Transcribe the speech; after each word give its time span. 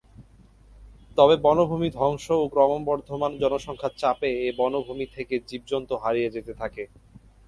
তবে 1.17 1.35
বনভূমি 1.37 1.89
ধ্বংস 1.91 2.25
ও 2.35 2.45
ক্রমবর্ধমান 2.53 3.31
জনসংখ্যার 3.41 3.93
চাপে 3.97 4.29
এ 4.39 4.49
বনভূমি 4.59 5.05
থেকে 5.15 5.35
জীবজন্তু 5.49 5.93
হারিয়ে 6.03 6.33
যেতে 6.35 6.53
থাকে। 6.61 6.83